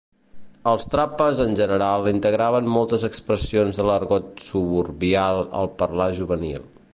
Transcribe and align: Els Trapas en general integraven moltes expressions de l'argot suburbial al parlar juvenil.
Els 0.69 0.85
Trapas 0.93 1.41
en 1.43 1.51
general 1.59 2.09
integraven 2.11 2.71
moltes 2.77 3.05
expressions 3.09 3.79
de 3.81 3.85
l'argot 3.91 4.33
suburbial 4.47 5.45
al 5.63 5.71
parlar 5.85 6.09
juvenil. 6.23 6.67